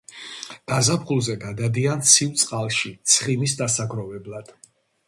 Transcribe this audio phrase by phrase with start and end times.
[0.71, 4.53] გაზაფხულზე გადადიან ცივ წყალში ცხიმის დასაგროვებლად.